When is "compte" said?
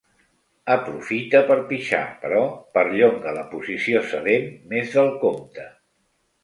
5.27-5.73